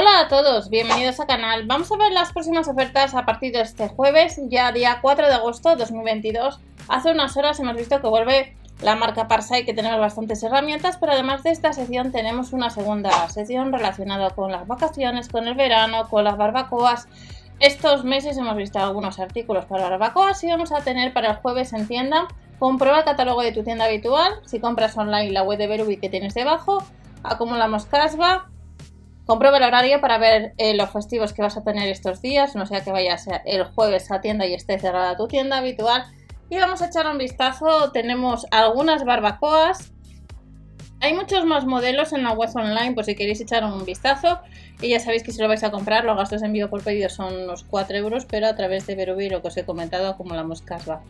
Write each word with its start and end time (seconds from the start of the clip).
Hola 0.00 0.20
a 0.20 0.28
todos, 0.28 0.70
bienvenidos 0.70 1.18
al 1.18 1.26
canal. 1.26 1.66
Vamos 1.66 1.90
a 1.90 1.96
ver 1.96 2.12
las 2.12 2.32
próximas 2.32 2.68
ofertas 2.68 3.16
a 3.16 3.26
partir 3.26 3.52
de 3.52 3.62
este 3.62 3.88
jueves, 3.88 4.40
ya 4.44 4.70
día 4.70 5.00
4 5.02 5.26
de 5.26 5.34
agosto 5.34 5.70
de 5.70 5.74
2022. 5.74 6.60
Hace 6.86 7.10
unas 7.10 7.36
horas 7.36 7.58
hemos 7.58 7.74
visto 7.74 8.00
que 8.00 8.06
vuelve 8.06 8.54
la 8.80 8.94
marca 8.94 9.26
Parsai, 9.26 9.64
que 9.64 9.74
tenemos 9.74 9.98
bastantes 9.98 10.40
herramientas, 10.44 10.98
pero 10.98 11.14
además 11.14 11.42
de 11.42 11.50
esta 11.50 11.72
sección 11.72 12.12
tenemos 12.12 12.52
una 12.52 12.70
segunda 12.70 13.28
sección 13.28 13.72
relacionada 13.72 14.30
con 14.30 14.52
las 14.52 14.68
vacaciones, 14.68 15.28
con 15.28 15.48
el 15.48 15.56
verano, 15.56 16.08
con 16.08 16.22
las 16.22 16.36
barbacoas. 16.36 17.08
Estos 17.58 18.04
meses 18.04 18.38
hemos 18.38 18.54
visto 18.54 18.78
algunos 18.78 19.18
artículos 19.18 19.64
para 19.64 19.90
barbacoas 19.90 20.44
y 20.44 20.48
vamos 20.48 20.70
a 20.70 20.82
tener 20.82 21.12
para 21.12 21.30
el 21.32 21.36
jueves 21.38 21.72
en 21.72 21.88
tienda 21.88 22.28
Comprueba 22.60 22.98
el 22.98 23.04
catálogo 23.04 23.42
de 23.42 23.50
tu 23.50 23.64
tienda 23.64 23.86
habitual. 23.86 24.32
Si 24.46 24.60
compras 24.60 24.96
online 24.96 25.32
la 25.32 25.42
web 25.42 25.58
de 25.58 25.66
Berubi 25.66 25.96
que 25.96 26.08
tienes 26.08 26.34
debajo, 26.34 26.84
acumulamos 27.24 27.86
cashback 27.86 28.57
Comprueba 29.28 29.58
el 29.58 29.64
horario 29.64 30.00
para 30.00 30.16
ver 30.16 30.54
eh, 30.56 30.74
los 30.74 30.88
festivos 30.88 31.34
que 31.34 31.42
vas 31.42 31.58
a 31.58 31.62
tener 31.62 31.86
estos 31.90 32.22
días, 32.22 32.56
no 32.56 32.64
sea 32.64 32.82
que 32.82 32.90
vayas 32.90 33.28
el 33.44 33.62
jueves 33.64 34.10
a 34.10 34.22
tienda 34.22 34.46
y 34.46 34.54
esté 34.54 34.78
cerrada 34.78 35.18
tu 35.18 35.28
tienda 35.28 35.58
habitual. 35.58 36.06
Y 36.48 36.56
vamos 36.56 36.80
a 36.80 36.86
echar 36.86 37.06
un 37.06 37.18
vistazo, 37.18 37.92
tenemos 37.92 38.46
algunas 38.50 39.04
barbacoas. 39.04 39.92
Hay 41.02 41.12
muchos 41.12 41.44
más 41.44 41.66
modelos 41.66 42.14
en 42.14 42.22
la 42.22 42.32
web 42.32 42.48
online 42.54 42.94
por 42.94 43.04
si 43.04 43.16
queréis 43.16 43.42
echar 43.42 43.64
un 43.64 43.84
vistazo. 43.84 44.40
Y 44.80 44.88
ya 44.88 44.98
sabéis 44.98 45.24
que 45.24 45.32
si 45.32 45.42
lo 45.42 45.48
vais 45.48 45.62
a 45.62 45.70
comprar, 45.70 46.06
los 46.06 46.16
gastos 46.16 46.40
de 46.40 46.46
envío 46.46 46.70
por 46.70 46.82
pedido 46.82 47.10
son 47.10 47.36
unos 47.36 47.64
4 47.64 47.98
euros, 47.98 48.24
pero 48.24 48.46
a 48.46 48.56
través 48.56 48.86
de 48.86 48.94
Verubi, 48.94 49.28
lo 49.28 49.42
que 49.42 49.48
os 49.48 49.56
he 49.58 49.66
comentado, 49.66 50.08
acumulamos 50.08 50.62
cashback. 50.62 51.02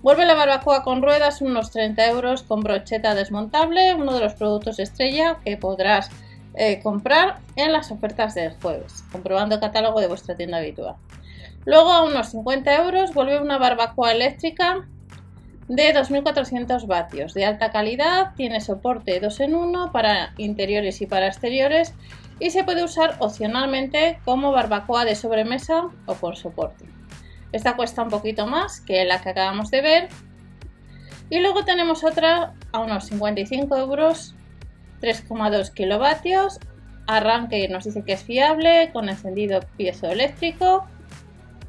Vuelve 0.00 0.24
la 0.24 0.32
barbacoa 0.32 0.82
con 0.82 1.02
ruedas, 1.02 1.42
unos 1.42 1.72
30 1.72 2.06
euros, 2.06 2.42
con 2.42 2.60
brocheta 2.60 3.14
desmontable, 3.14 3.92
uno 3.92 4.14
de 4.14 4.20
los 4.20 4.32
productos 4.32 4.78
estrella 4.78 5.36
que 5.44 5.58
podrás 5.58 6.10
eh, 6.54 6.80
comprar 6.82 7.38
en 7.56 7.72
las 7.72 7.90
ofertas 7.90 8.34
del 8.34 8.54
jueves, 8.60 9.04
comprobando 9.12 9.54
el 9.54 9.60
catálogo 9.60 10.00
de 10.00 10.08
vuestra 10.08 10.36
tienda 10.36 10.58
habitual. 10.58 10.96
Luego 11.64 11.92
a 11.92 12.04
unos 12.04 12.30
50 12.30 12.74
euros 12.76 13.14
vuelve 13.14 13.40
una 13.40 13.58
barbacoa 13.58 14.12
eléctrica 14.12 14.88
de 15.68 15.92
2400 15.92 16.86
vatios 16.86 17.34
de 17.34 17.44
alta 17.44 17.70
calidad, 17.70 18.34
tiene 18.34 18.60
soporte 18.60 19.20
2 19.20 19.40
en 19.40 19.54
1 19.54 19.92
para 19.92 20.32
interiores 20.36 21.00
y 21.00 21.06
para 21.06 21.28
exteriores 21.28 21.94
y 22.40 22.50
se 22.50 22.64
puede 22.64 22.82
usar 22.82 23.16
opcionalmente 23.20 24.18
como 24.24 24.50
barbacoa 24.50 25.04
de 25.04 25.14
sobremesa 25.14 25.90
o 26.06 26.14
por 26.14 26.36
soporte. 26.36 26.86
Esta 27.52 27.76
cuesta 27.76 28.02
un 28.02 28.08
poquito 28.08 28.46
más 28.46 28.80
que 28.80 29.04
la 29.04 29.20
que 29.20 29.30
acabamos 29.30 29.70
de 29.70 29.82
ver. 29.82 30.08
Y 31.28 31.38
luego 31.40 31.64
tenemos 31.64 32.02
otra 32.02 32.54
a 32.72 32.80
unos 32.80 33.04
55 33.06 33.76
euros 33.76 34.34
3,2 35.00 35.72
kilovatios, 35.72 36.60
arranque 37.06 37.68
nos 37.68 37.84
dice 37.84 38.02
que 38.02 38.12
es 38.12 38.22
fiable, 38.22 38.90
con 38.92 39.08
encendido 39.08 39.60
piezoeléctrico, 39.76 40.86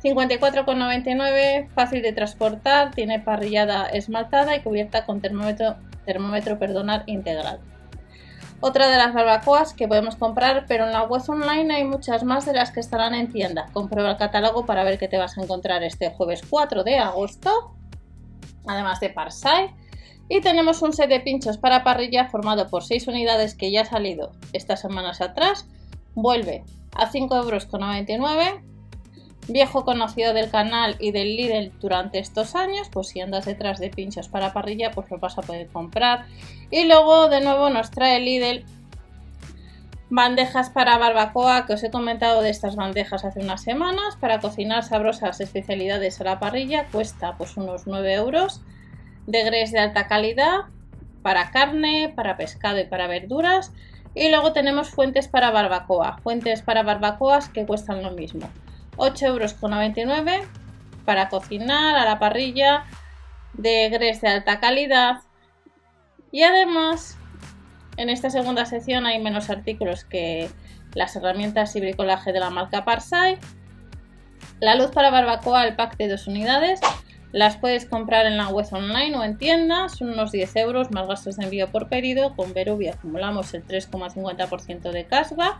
54,99, 0.03 1.69
fácil 1.69 2.01
de 2.01 2.11
transportar, 2.11 2.91
tiene 2.91 3.19
parrillada 3.19 3.87
esmaltada 3.87 4.55
y 4.55 4.61
cubierta 4.61 5.05
con 5.05 5.21
termómetro, 5.21 5.75
termómetro 6.05 6.57
perdonar, 6.57 7.03
integral. 7.05 7.59
Otra 8.63 8.89
de 8.89 8.97
las 8.97 9.13
barbacoas 9.13 9.73
que 9.73 9.87
podemos 9.87 10.15
comprar, 10.15 10.65
pero 10.67 10.85
en 10.85 10.91
la 10.91 11.03
web 11.03 11.21
online 11.27 11.73
hay 11.73 11.83
muchas 11.83 12.23
más 12.23 12.45
de 12.45 12.53
las 12.53 12.71
que 12.71 12.79
estarán 12.79 13.15
en 13.15 13.31
tienda. 13.31 13.67
Comprueba 13.73 14.11
el 14.11 14.17
catálogo 14.17 14.65
para 14.65 14.83
ver 14.83 14.99
qué 14.99 15.07
te 15.07 15.17
vas 15.17 15.37
a 15.37 15.41
encontrar 15.41 15.81
este 15.83 16.11
jueves 16.11 16.41
4 16.47 16.83
de 16.83 16.99
agosto, 16.99 17.75
además 18.67 18.99
de 18.99 19.09
Parsai 19.09 19.80
y 20.31 20.39
tenemos 20.39 20.81
un 20.81 20.93
set 20.93 21.09
de 21.09 21.19
pinchos 21.19 21.57
para 21.57 21.83
parrilla 21.83 22.29
formado 22.29 22.69
por 22.69 22.85
6 22.85 23.05
unidades 23.09 23.53
que 23.53 23.69
ya 23.69 23.81
ha 23.81 23.85
salido 23.85 24.31
estas 24.53 24.79
semanas 24.79 25.19
atrás. 25.19 25.67
Vuelve 26.15 26.63
a 26.95 27.11
5,99 27.11 28.09
euros. 28.09 28.61
Viejo 29.49 29.83
conocido 29.83 30.33
del 30.33 30.49
canal 30.49 30.95
y 30.99 31.11
del 31.11 31.35
Lidl 31.35 31.77
durante 31.81 32.19
estos 32.19 32.55
años, 32.55 32.87
pues 32.89 33.09
si 33.09 33.19
andas 33.19 33.43
detrás 33.43 33.79
de 33.79 33.89
pinchos 33.89 34.29
para 34.29 34.53
parrilla, 34.53 34.91
pues 34.91 35.11
lo 35.11 35.17
vas 35.17 35.37
a 35.37 35.41
poder 35.41 35.67
comprar. 35.67 36.27
Y 36.69 36.85
luego 36.85 37.27
de 37.27 37.41
nuevo 37.41 37.69
nos 37.69 37.91
trae 37.91 38.21
Lidl 38.21 38.63
bandejas 40.09 40.69
para 40.69 40.97
barbacoa 40.97 41.65
que 41.65 41.73
os 41.73 41.83
he 41.83 41.91
comentado 41.91 42.41
de 42.41 42.51
estas 42.51 42.77
bandejas 42.77 43.25
hace 43.25 43.41
unas 43.41 43.63
semanas 43.63 44.15
para 44.21 44.39
cocinar 44.39 44.83
sabrosas 44.83 45.41
especialidades 45.41 46.21
a 46.21 46.23
la 46.23 46.39
parrilla 46.39 46.85
cuesta 46.89 47.35
pues 47.37 47.57
unos 47.57 47.85
9 47.85 48.13
euros 48.13 48.61
de 49.27 49.43
grés 49.43 49.71
de 49.71 49.79
alta 49.79 50.07
calidad 50.07 50.61
para 51.21 51.51
carne, 51.51 52.11
para 52.15 52.37
pescado 52.37 52.79
y 52.79 52.85
para 52.85 53.07
verduras. 53.07 53.71
Y 54.13 54.29
luego 54.29 54.51
tenemos 54.53 54.89
fuentes 54.89 55.27
para 55.27 55.51
barbacoa, 55.51 56.17
fuentes 56.17 56.61
para 56.61 56.83
barbacoas 56.83 57.49
que 57.49 57.65
cuestan 57.65 58.03
lo 58.03 58.11
mismo. 58.11 58.49
8,99 58.97 59.97
euros 59.97 60.47
para 61.05 61.29
cocinar 61.29 61.95
a 61.95 62.05
la 62.05 62.19
parrilla 62.19 62.85
de 63.53 63.89
grés 63.89 64.21
de 64.21 64.27
alta 64.27 64.59
calidad. 64.59 65.21
Y 66.31 66.43
además, 66.43 67.17
en 67.97 68.09
esta 68.09 68.29
segunda 68.29 68.65
sección 68.65 69.05
hay 69.05 69.19
menos 69.19 69.49
artículos 69.49 70.05
que 70.05 70.49
las 70.93 71.15
herramientas 71.15 71.75
y 71.75 71.81
bricolaje 71.81 72.33
de 72.33 72.39
la 72.39 72.49
marca 72.49 72.83
Parsai. 72.83 73.37
La 74.59 74.75
luz 74.75 74.91
para 74.91 75.09
barbacoa, 75.09 75.65
el 75.65 75.75
pack 75.75 75.97
de 75.97 76.07
dos 76.07 76.27
unidades, 76.27 76.79
las 77.31 77.55
puedes 77.57 77.85
comprar 77.85 78.25
en 78.25 78.37
la 78.37 78.49
web 78.49 78.67
online 78.71 79.17
o 79.17 79.23
en 79.23 79.37
tiendas, 79.37 79.97
son 79.97 80.09
unos 80.09 80.31
10 80.31 80.53
euros 80.57 80.91
más 80.91 81.07
gastos 81.07 81.37
de 81.37 81.45
envío 81.45 81.67
por 81.67 81.87
pedido. 81.87 82.35
Con 82.35 82.53
Verubi 82.53 82.89
acumulamos 82.89 83.53
el 83.53 83.65
3,50% 83.65 84.91
de 84.91 85.05
cashback. 85.05 85.57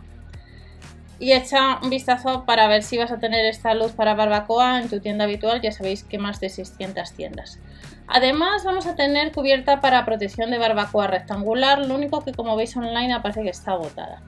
Y 1.18 1.32
echa 1.32 1.78
un 1.82 1.88
vistazo 1.88 2.44
para 2.44 2.66
ver 2.68 2.82
si 2.82 2.98
vas 2.98 3.12
a 3.12 3.18
tener 3.18 3.46
esta 3.46 3.74
luz 3.74 3.92
para 3.92 4.14
barbacoa 4.14 4.80
en 4.80 4.88
tu 4.88 5.00
tienda 5.00 5.24
habitual. 5.24 5.62
Ya 5.62 5.72
sabéis 5.72 6.02
que 6.02 6.18
más 6.18 6.40
de 6.40 6.50
600 6.50 7.12
tiendas. 7.12 7.58
Además 8.06 8.64
vamos 8.64 8.86
a 8.86 8.96
tener 8.96 9.32
cubierta 9.32 9.80
para 9.80 10.04
protección 10.04 10.50
de 10.50 10.58
barbacoa 10.58 11.06
rectangular. 11.06 11.86
Lo 11.86 11.94
único 11.94 12.22
que 12.22 12.32
como 12.32 12.56
veis 12.56 12.76
online 12.76 13.14
aparece 13.14 13.44
que 13.44 13.50
está 13.50 13.72
agotada. 13.72 14.20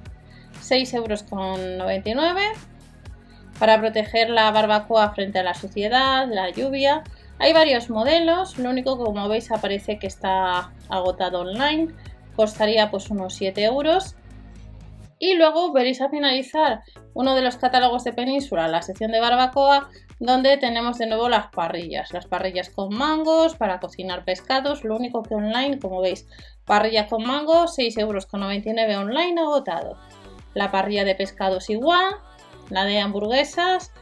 6,99 0.62 0.94
euros 0.96 1.24
para 3.58 3.80
proteger 3.80 4.30
la 4.30 4.50
barbacoa 4.50 5.10
frente 5.10 5.38
a 5.38 5.42
la 5.42 5.54
suciedad, 5.54 6.26
la 6.28 6.50
lluvia 6.50 7.02
hay 7.38 7.52
varios 7.52 7.90
modelos, 7.90 8.58
lo 8.58 8.70
único 8.70 8.96
que 8.96 9.04
como 9.04 9.28
veis 9.28 9.50
aparece 9.50 9.98
que 9.98 10.06
está 10.06 10.72
agotado 10.88 11.40
online, 11.40 11.88
costaría 12.36 12.90
pues 12.90 13.10
unos 13.10 13.34
7 13.34 13.64
euros. 13.64 14.16
Y 15.18 15.34
luego 15.34 15.72
veréis 15.72 16.00
a 16.00 16.10
finalizar 16.10 16.82
uno 17.14 17.34
de 17.34 17.42
los 17.42 17.56
catálogos 17.56 18.04
de 18.04 18.12
Península, 18.12 18.68
la 18.68 18.82
sección 18.82 19.12
de 19.12 19.20
barbacoa, 19.20 19.88
donde 20.18 20.56
tenemos 20.58 20.98
de 20.98 21.06
nuevo 21.06 21.28
las 21.28 21.46
parrillas. 21.48 22.12
Las 22.12 22.26
parrillas 22.26 22.68
con 22.68 22.94
mangos 22.94 23.56
para 23.56 23.80
cocinar 23.80 24.24
pescados, 24.24 24.84
lo 24.84 24.96
único 24.96 25.22
que 25.22 25.34
online, 25.34 25.78
como 25.78 26.00
veis, 26.00 26.26
parrilla 26.64 27.06
con 27.06 27.24
mango, 27.24 27.64
6,99 27.64 28.00
euros 28.00 28.26
online 28.32 29.40
agotado. 29.40 29.96
La 30.54 30.70
parrilla 30.70 31.04
de 31.04 31.14
pescados 31.14 31.70
igual, 31.70 32.16
la 32.70 32.84
de 32.84 33.00
hamburguesas 33.00 33.92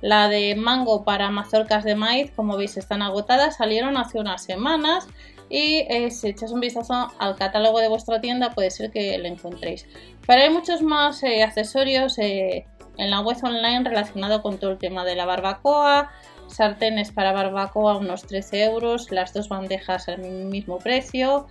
la 0.00 0.28
de 0.28 0.54
mango 0.54 1.04
para 1.04 1.30
mazorcas 1.30 1.84
de 1.84 1.94
maíz, 1.94 2.30
como 2.34 2.56
veis, 2.56 2.76
están 2.76 3.02
agotadas, 3.02 3.56
salieron 3.56 3.96
hace 3.96 4.18
unas 4.18 4.42
semanas. 4.42 5.06
Y 5.48 5.84
eh, 5.88 6.10
si 6.10 6.28
echas 6.28 6.52
un 6.52 6.60
vistazo 6.60 7.12
al 7.18 7.34
catálogo 7.34 7.80
de 7.80 7.88
vuestra 7.88 8.20
tienda 8.20 8.50
puede 8.50 8.70
ser 8.70 8.90
que 8.90 9.18
lo 9.18 9.26
encontréis. 9.26 9.86
Pero 10.26 10.42
hay 10.42 10.50
muchos 10.50 10.80
más 10.80 11.22
eh, 11.24 11.42
accesorios 11.42 12.18
eh, 12.18 12.66
en 12.96 13.10
la 13.10 13.20
web 13.20 13.36
online 13.42 13.82
relacionado 13.82 14.42
con 14.42 14.58
todo 14.58 14.70
el 14.70 14.78
tema 14.78 15.04
de 15.04 15.16
la 15.16 15.24
barbacoa, 15.24 16.10
sartenes 16.46 17.10
para 17.10 17.32
barbacoa 17.32 17.96
unos 17.96 18.22
13 18.22 18.64
euros, 18.64 19.10
las 19.10 19.32
dos 19.34 19.48
bandejas 19.48 20.08
al 20.08 20.18
mismo 20.20 20.78
precio, 20.78 21.46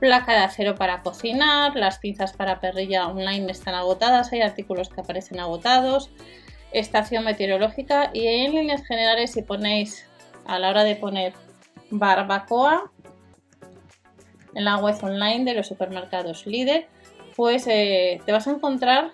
placa 0.00 0.32
de 0.32 0.38
acero 0.38 0.74
para 0.74 1.02
cocinar, 1.02 1.76
las 1.76 1.98
pinzas 1.98 2.32
para 2.32 2.60
perrilla 2.60 3.06
online 3.06 3.50
están 3.50 3.74
agotadas, 3.74 4.32
hay 4.32 4.40
artículos 4.40 4.88
que 4.88 5.00
aparecen 5.00 5.38
agotados 5.38 6.10
estación 6.80 7.24
meteorológica 7.24 8.10
y 8.12 8.26
en 8.26 8.54
líneas 8.54 8.86
generales 8.86 9.32
si 9.32 9.42
ponéis 9.42 10.06
a 10.46 10.58
la 10.58 10.70
hora 10.70 10.84
de 10.84 10.96
poner 10.96 11.32
barbacoa 11.90 12.90
en 14.54 14.64
la 14.64 14.76
web 14.78 14.96
online 15.02 15.44
de 15.44 15.54
los 15.54 15.66
supermercados 15.66 16.46
líder 16.46 16.88
pues 17.36 17.66
eh, 17.66 18.20
te 18.24 18.32
vas 18.32 18.46
a 18.46 18.52
encontrar 18.52 19.12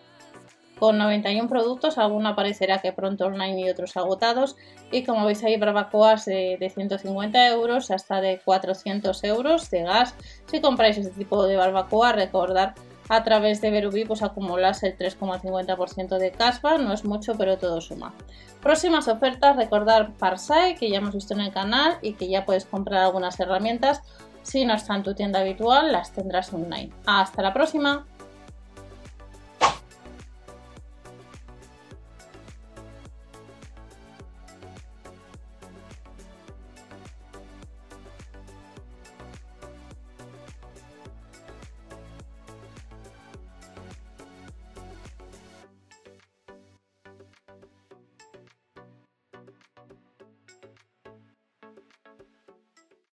con 0.83 0.99
91 0.99 1.49
productos, 1.49 1.97
alguno 1.97 2.31
aparecerá 2.31 2.79
que 2.79 2.93
pronto 2.93 3.27
online 3.27 3.61
y 3.61 3.71
otros 3.71 3.97
agotados. 3.97 4.57
Y 4.91 5.05
como 5.05 5.27
veis 5.27 5.45
hay 5.45 5.57
barbacoas 5.57 6.25
de, 6.25 6.57
de 6.59 6.71
150 6.71 7.49
euros 7.51 7.93
hasta 7.93 8.21
de 8.21 8.41
400 8.45 9.23
euros 9.23 9.71
de 9.71 9.85
gas. 9.85 10.17
Si 10.47 10.61
compráis 10.61 10.99
este 10.99 11.13
tipo 11.13 11.47
de 11.47 11.57
barbacoa 11.57 12.11
recordar 12.11 12.75
a 13.13 13.23
través 13.25 13.61
de 13.61 13.71
Verubi 13.71 14.07
pues 14.07 14.23
acumulas 14.23 14.83
el 14.83 14.97
3,50% 14.97 16.17
de 16.17 16.31
cashback, 16.33 16.81
no 16.81 16.95
es 16.95 17.05
mucho 17.05 17.35
pero 17.37 17.59
todo 17.59 17.83
suma. 17.83 18.15
Próximas 18.63 19.07
ofertas, 19.07 19.55
recordar 19.55 20.15
Parsai 20.15 20.77
que 20.77 20.89
ya 20.89 20.97
hemos 20.97 21.13
visto 21.15 21.35
en 21.35 21.41
el 21.41 21.53
canal 21.53 21.99
y 22.01 22.15
que 22.15 22.31
ya 22.31 22.47
puedes 22.47 22.65
comprar 22.65 23.03
algunas 23.03 23.39
herramientas. 23.39 24.01
Si 24.43 24.65
no 24.65 24.73
está 24.73 24.95
en 24.95 25.03
tu 25.03 25.15
tienda 25.15 25.41
habitual, 25.41 25.93
las 25.93 26.13
tendrás 26.13 26.55
online. 26.55 26.91
Hasta 27.05 27.43
la 27.43 27.53
próxima. 27.53 28.07